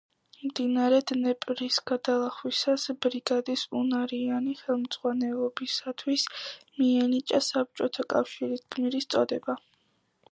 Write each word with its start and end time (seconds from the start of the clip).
მდინარე 0.43 0.99
დნეპრის 1.09 1.75
გადალახვისას 1.89 2.85
ბრიგადის 3.05 3.65
უნარიანი 3.81 4.55
ხელმძღვანელობისათვის 4.63 6.25
მიენიჭა 6.79 7.45
საბჭოთა 7.49 8.07
კავშირის 8.15 8.65
გმირის 8.77 9.09
წოდება. 9.17 9.57